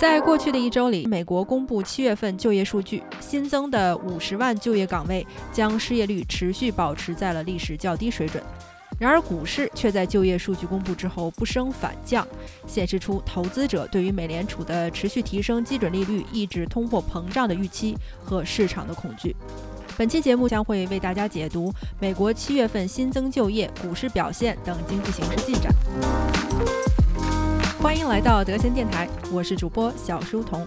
[0.00, 8.42] 在过去的一周里，美国公布七月份就业数据，新增的五十万就业岗位将失业率持续保持在了历史较低水准。
[8.98, 12.26] 然而，股市却在就业数据公布之后不升反降，
[12.66, 17.94] 显示出投资者对于美联储的持续提升基准利率、抑制通货膨胀的预期
[18.24, 19.36] 和市场的恐惧。
[19.98, 21.70] 本期节目将会为大家解读
[22.00, 25.70] 美国七月份新增就业、股市表现等经济形势进展。
[27.82, 30.66] 欢迎来到德贤电台，我是主播小书童。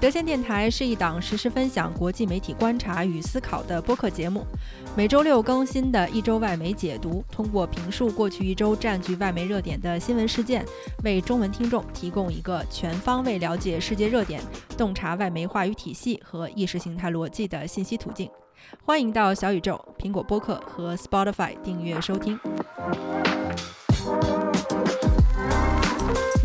[0.00, 4.46] 德贤电台是一档实时分享国际媒体观察与思考的播客节目，
[4.96, 10.64] 每周六更新的一周外媒解读，通过评述过去一周占据外媒热点的新闻事件，
[11.04, 14.40] 为中文听众提供一个全方位了解世界热点、
[14.76, 18.28] 洞察外媒话语体系和意识形态逻辑的信息途径。
[18.86, 22.40] 欢迎到小宇宙、苹果播客和 Spotify 订阅收听。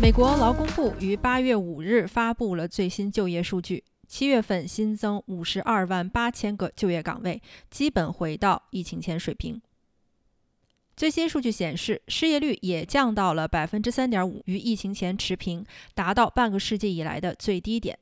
[0.00, 9.60] 美国劳工部于八月五日发布了最新就业数据，七月份新增五十二万八千个就业岗位，基本回到疫情前水平。
[10.96, 17.98] 最新数据显示，失业率也降到了百分之三点五，与疫情前持平，达到半个世纪以来的最低点。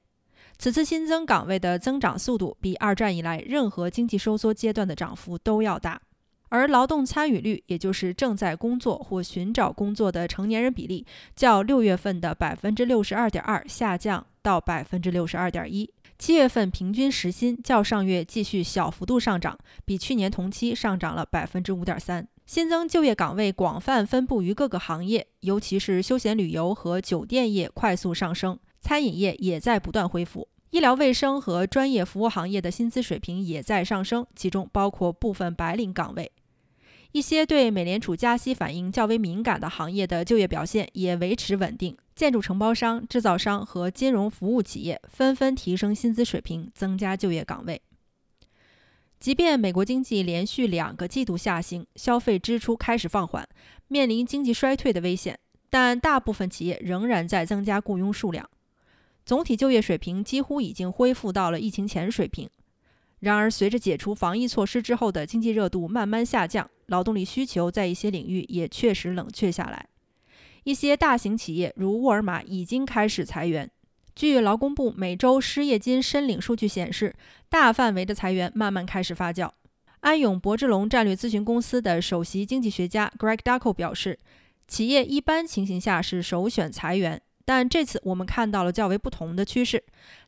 [0.58, 6.00] 此次新增岗位的增长速度比二战以来任何经济收缩阶段的涨幅都要大。
[6.48, 15.90] 而劳动参与率，也就是正在工作或寻找工作的成年人比例，较六月份的百分之六十二点二下降到百分之六十二点一。
[16.18, 22.26] 七月份平均时薪较上月继续小幅度上涨，比去年同期上涨了百分之五点三。
[22.46, 30.48] 新增就业岗位广泛分布于各个行业，尤其是休闲旅游和酒店业快速上升，餐饮业也在不断恢复。
[30.70, 36.30] 医疗卫生和专业服务行业的薪资水平也在上升，其中包括部分白领岗位。
[37.12, 47.80] 一些对美联储加息反应较为敏感的行业的就业表现也维持稳定，建筑承包商、制造商和金融服务企业纷纷提升薪资水平，增加就业岗位。
[49.18, 53.48] 即便美国经济连续两个季度下行，消费支出开始放缓，
[53.88, 55.38] 面临经济衰退的危险，
[55.70, 58.46] 但大部分企业仍然在增加雇佣数量。
[59.26, 62.48] 总体就业水平几乎已经恢复到了疫情前水平。
[63.18, 69.88] 然而，随着解除防疫措施之后的经济热度慢慢下降，劳动力需求在一些领域也确实冷却下来。
[70.62, 73.68] 一些大型企业如沃尔玛已经开始裁员。
[74.14, 77.14] 据劳工部每周失业金申领数据显示，
[77.48, 79.50] 大范围的裁员慢慢开始发酵。
[80.00, 84.18] 安永博智龙战略咨询公司的首席经济学家 Greg Ducko 表示，
[84.68, 87.20] 企业一般情形下是首选裁员。
[87.46, 89.82] 但这次我们看到了较为不同的趋势，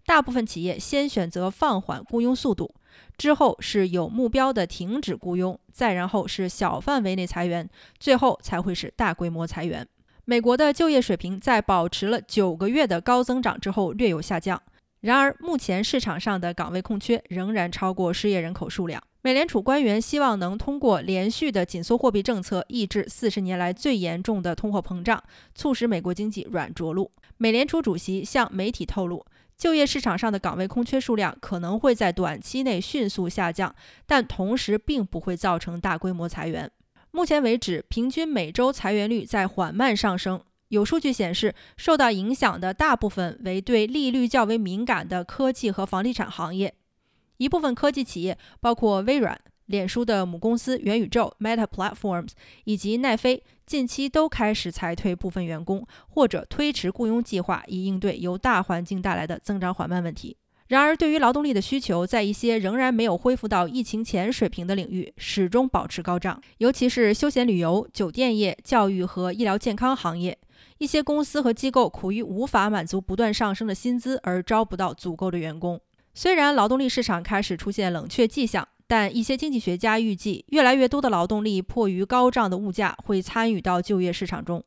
[0.07, 2.73] 大部分企业先选择放缓雇佣速度，
[3.19, 7.69] 之后是有目标的停止雇佣，再然后是小范围内裁员，
[7.99, 9.87] 最后才会是大规模裁员。
[10.25, 14.63] 美国的就业水平在保持了九个月的高增长之后略有下降，
[15.01, 19.03] 然而目前市场上的岗位空缺仍然超过失业人口数量。
[19.29, 25.23] 美联储官员希望能通过连续的紧缩货币政策，抑制四十年来最严重的通货膨胀，
[25.55, 27.13] 促使美国经济软着陆。
[27.37, 29.23] 美联储主席向媒体透露，
[29.59, 33.75] 就业市场上的岗位空缺数量可能会在短期内迅速下降，
[34.07, 36.71] 但同时并不会造成大规模裁员。
[37.11, 40.41] 目前为止，平均每周裁员率在缓慢上升。
[40.69, 46.73] 有数据显示，受到影响的大部分为对利率较为敏感的科技和房地产行业。
[47.39, 52.31] 一部分科技企业，包括微软、脸书的母公司元宇宙 （Meta Platforms）
[52.65, 60.37] 以及奈飞，近期都开始裁退部分员工，或者推迟雇佣计划，以应对由大环境带来的增长缓慢问题。
[60.69, 70.37] 然而，对于劳动力的需求，在一些仍然没有恢复到疫情前水平的领域，始终保持高涨，尤其是休闲旅游、酒店业、教育和医疗健康行业。
[70.77, 75.81] 一些公司和机构苦于无法满足不断上升的薪资，而招不到足够的员工。
[76.19, 84.65] 虽然劳动力市场开始出现冷却迹象，但一些经济学家预计，越来越多的劳动力迫于高涨的物价会参与到就业市场中。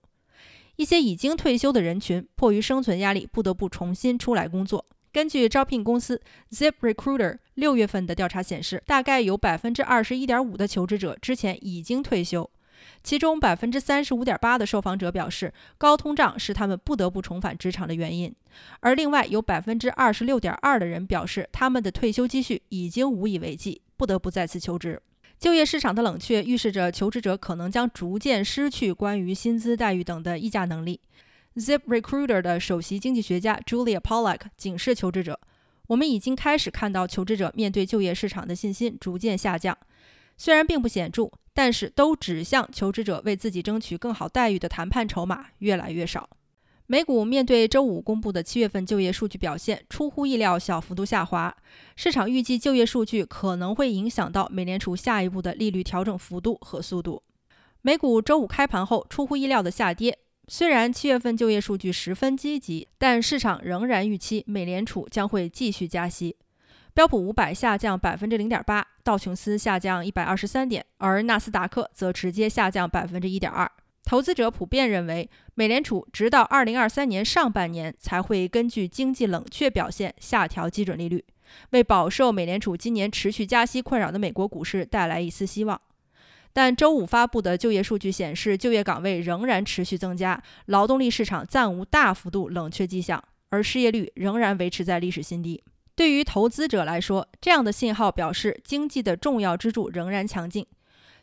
[0.77, 4.85] 一些已经退休的人群迫于生存压力，不得不重新出来工作。
[5.11, 6.21] 根据招聘公司
[6.51, 12.49] ZipRecruiter 六月份的调查显示，大概有百分之二十一点五的求职者之前已经退休。
[13.03, 18.33] 其中百分之三十五点八的受访者表示，高通胀是他们不得不重返职场的原因。
[18.81, 25.01] 而另外有百分之二十六点二的人表示，他们的退休积蓄已经无以为继，不得不再次求职。
[25.39, 30.99] 就业市场的冷却预示着求职者可能将逐渐失去关于薪资待遇等的议价能力。
[31.55, 35.39] ZipRecruiter 的首席经济学家 Julia Pollack 警示求职者
[35.87, 39.75] ：“我们已经开始看到求职者面对就业市场的信心逐渐下降。”
[40.37, 46.29] 虽然并不显著，但是都指向求职者为自己争取更好待遇的谈判筹码越来越少。
[46.87, 51.55] 美股面对周五公布的七月份就业数据表现出乎意料小幅度下滑，
[51.95, 57.23] 市场预计就业数据可能会影响到美联储下一步的利率调整幅度和速度。
[57.81, 60.19] 美股周五开盘后出乎意料的下跌，
[60.49, 66.35] 虽然七月份就业数据十分积极，但市场仍然预期美联储将会继续加息。
[66.93, 73.69] 标普五百下降百分之零点八，道琼斯下降一百二十三点，而纳斯达克则直接下降百分之一点二。
[74.03, 81.23] 投资者普遍认为，美联储直到二零二三年上半年才会根据经济冷却表现下调基准利率，
[81.69, 85.79] 为饱受美联储今年持续加息困扰的美国股市带来一丝希望。
[86.51, 95.63] 但周五发布的就业数据显示，就业岗位仍然持续增加，劳动力市场暂无大幅度冷却迹象，而失业率仍然维持在历史新低。
[96.01, 100.65] 对于投资者来说，这样的信号表示经济的重要支柱仍然强劲。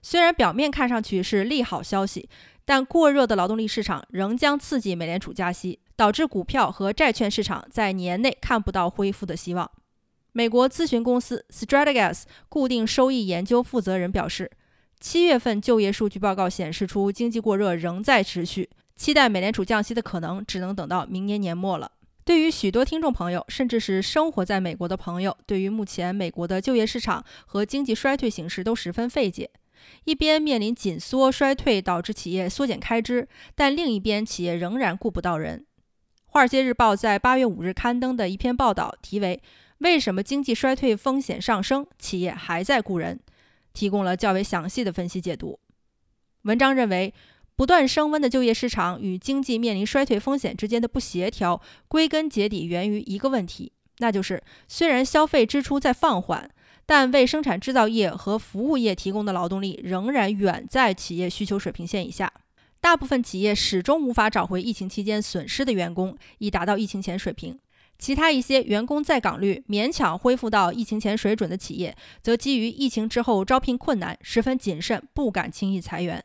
[0.02, 2.28] 虽然表面看上去是利好消息。
[2.64, 9.68] 但过热的劳动力市场仍将刺激美联储加息，导致股票和债券市场在年内看不到恢复的希望。
[10.30, 14.48] 美国咨询公司 Strategas 固定收益研究负责人表示，
[15.00, 21.90] 七月份就业数据报告显示出经济过热仍在持续，期待美联储降息的可能只能等到明年年末了。
[22.28, 29.48] 对于许多听众朋友，甚至是生活在美国的朋友，对于目前美国的就业市场和经济衰退形势都十分费解。
[30.04, 35.60] 一边面临紧缩衰退导致企业缩减开支，但另一边企业仍然雇不到人。
[36.26, 39.42] 《华尔街日报》在八月五日刊登的一篇报道，题为
[39.80, 43.18] “为什么经济衰退风险上升，企业还在雇人”，
[43.72, 45.58] 提供了较为详细的分析解读。
[46.42, 47.14] 文章认为，
[47.58, 56.48] 不断升温的就业市场与经济面临衰退风险之间的不协调，归根结底源于一个问题，那就是虽然消费支出在放缓。
[56.86, 62.32] 但为生产制造业和服务业提供的劳动力仍然远在企业需求水平线以下，
[62.80, 67.58] 大部分企业始终无法找回疫情期间损失的员工，以达到疫情前水平。
[67.98, 76.24] 其他一些员工在岗率勉强恢复到疫情前水准的企业，则基于疫情之后招聘困难，十分谨慎，不敢轻易裁员。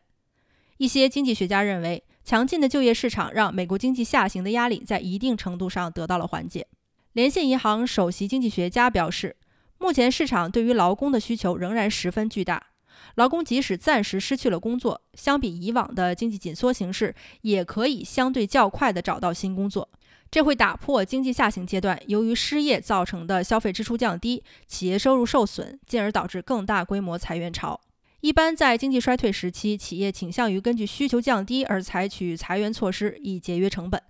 [0.78, 6.68] 一些经济学家认为，强劲的就业市场让美国经济下行的压力在一定程度上得到了缓解。
[7.14, 9.36] 联信银行首席经济学家表示。
[9.80, 12.68] 目前市场对于劳工的需求仍然十分巨大，
[13.16, 19.90] 劳工即使暂时失去了工作，相比以往的经济紧缩形势，也可以相对较快地找到新工作。
[20.32, 27.82] 这会打破经济下行阶段由于失业造成的消费支出降低、企业收入受损，进而导致更大规模裁员潮。
[28.24, 34.02] 一般在经济衰退时期，企业倾向于根据需求降低而采取裁员措施以节约成本。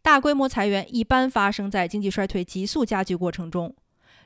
[0.00, 3.76] 大规模裁员一般发生在经济衰退急速加剧过程中。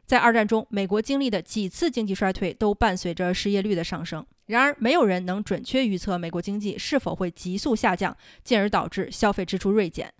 [0.06, 4.24] 在二战中，美国经历的几次经济衰退都伴随着失业率的上升。
[4.46, 10.14] 然而，没有人能准确预测美国经济是否会急速下降，进而导致消费支出锐减。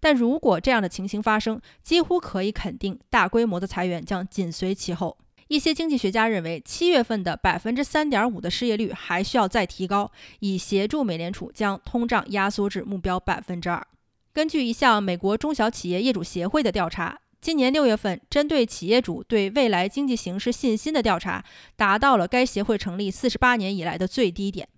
[0.00, 5.16] 但如果这样的情形发生，几乎可以肯定，大规模的裁员将紧随其后。
[5.48, 13.86] 一些经济学家认为，七月份的百分之三点五的失业率还需要再提高，以协助美联储将通胀压缩至目标百分之二。
[14.32, 17.18] 根据一项美国中小企业业主协会的调查。
[17.40, 21.44] 今年六月份，针对企业主对未来经济形势信心的调查，
[21.76, 24.68] 达到了该协会成立四十八年以来的最低点。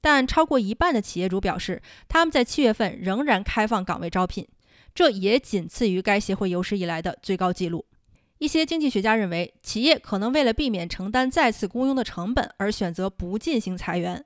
[0.00, 4.46] 但超过一半的企业主表示，他们在七月份仍然开放岗位招聘，
[4.94, 7.84] 这也仅次于该协会有史以来的最高纪录。
[8.44, 14.22] 一些经济学家认为，企业可能为了避免承担再次雇佣的成本而选择不进行裁员。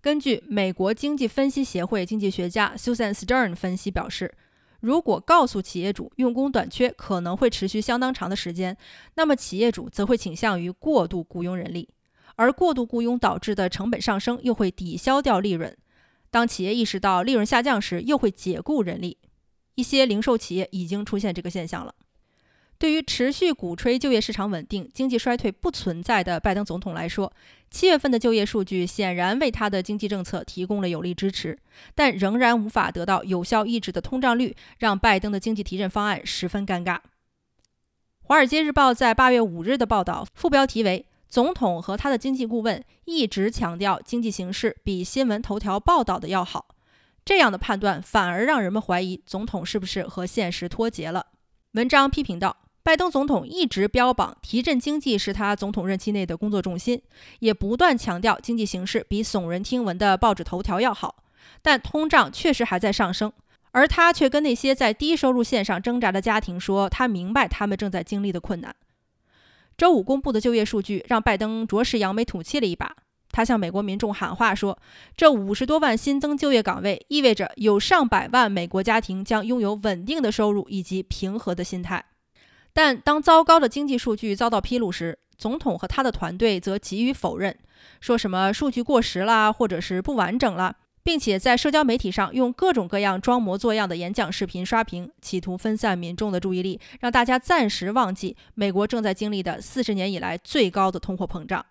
[0.00, 4.32] 根据美国经济分析协会经济学家 Susan Stern 分析表示。
[4.80, 8.76] 如果告诉企业主用工短缺可能会持续相当长的时间，
[9.14, 11.88] 那么企业主则会倾向于过度雇佣人力，
[12.36, 15.74] 而过度雇佣导致的成本上升又会抵消掉利润。
[16.30, 19.16] 当企业意识到利润下降时，又会解雇人力。
[19.74, 21.92] 一些零售企业已经出现这个现象了。
[22.78, 27.32] 对于持续鼓吹就业市场稳定、经济衰退不存在的拜登总统来说，
[27.70, 31.58] 七月份的就业数据显然为他的经济政策提供了有力支持，
[31.94, 36.96] 但仍然无法得到有效抑制的通胀率，让拜登的经济提振方案十分尴尬。
[38.20, 46.74] 《华尔街日报》在八月五日的报道，副标题为“总统和他的经济顾问一直强调经济形势比新闻头条报道的要好”，
[47.24, 51.28] 这样的判断反而让人们怀疑总统是不是和现实脱节了。
[51.72, 52.65] 文章批评道。
[52.86, 57.02] 拜登总统一直标榜提振经济是他总统任期内的工作重心，
[57.40, 61.16] 也不断强调经济形势比耸人听闻的报纸头条要好。
[61.62, 63.32] 但通胀确实还在上升，
[63.72, 68.72] 而他却跟那些在低收入线上挣扎的家庭说，他明白他们正在经历的困难。
[69.76, 72.94] 周五公布的就业数据让拜登着实扬眉吐气了一把。
[73.32, 74.78] 他向美国民众喊话说
[75.16, 82.04] ：“这五十多万新增就业岗位意味着有上百万美国家庭将拥有稳定的收入以及平和的心态。”
[82.76, 87.56] 但当糟糕的经济数据遭到披露时，总统和他的团队则给予否认，
[88.02, 101.64] 说什么数据过时啦，或者是不完整了，并且在社交媒体上用各种各样装模作样的演讲视频刷屏，企图分散民众的注意力，让大家暂时忘记美国正在经历的四十年以来最高的通货膨胀。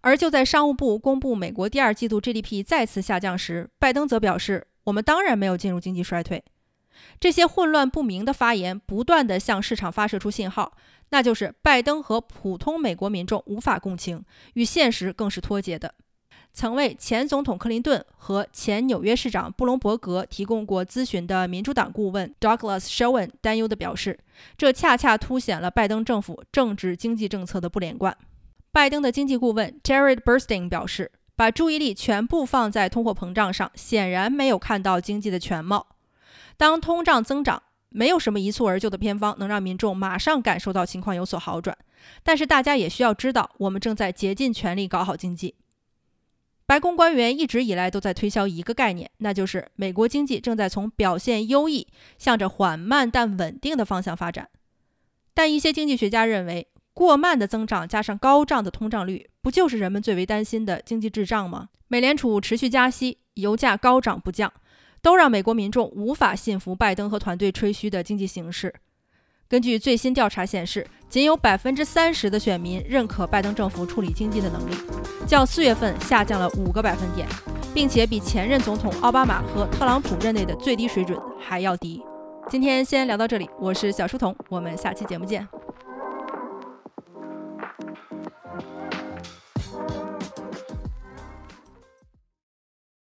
[0.00, 6.42] 而就在商务部公布美国第二季度 GDP 再次下降时，拜登则表示：“我们当然没有进入经济衰退。”
[7.20, 10.72] 这些混乱不明的发言不断地向市场发射出信号，
[11.10, 14.24] 那就是拜登和普通美国民众无法共情，
[14.54, 15.94] 与现实更是脱节的。
[16.52, 24.18] 曾为前总统克林顿和前纽约市长布隆伯格提供过咨询的民主党顾问 Douglas Schoen 担忧地表示
[24.58, 28.16] ：“这恰恰凸显了拜登政府政治经济政策的不连贯。”
[28.72, 35.86] 拜登的经济顾问 Jared Bernstein 表示：“把注意力全部放在通货膨胀上，显然没有看到经济的全貌。
[36.58, 41.78] 当通胀增长，没有什么一蹴而就的偏方能让民众马上感受到情况有所好转。
[42.22, 45.54] 但是大家也需要知道，我们正在竭尽全力搞好经济。”
[46.66, 51.86] 白宫官员一直以来都在推销一个概念，那就是美国经济正在从表现优异
[52.18, 54.50] 向着缓慢但稳定的方向发展。
[55.32, 61.68] 但一些经济学家认为，过慢的增长加上高涨的通胀率，不就是人们最为担心的经济滞胀吗？
[61.86, 64.52] 美联储持续加息，油价高涨不降，
[65.02, 68.74] 都让美国民众无法信服拜登和团队吹嘘的经济形势。
[69.48, 74.74] 根据最新调查显示，仅有百分之三十的选民认可拜登政府处理经济的能力，
[75.26, 77.26] 较四月份下降了五个百分点，
[77.72, 82.02] 并且比前任总统奥巴马和特朗普任内的最低水准还要低。
[82.50, 85.48] 今天先聊到这里，我是小书童，我们下期节目见。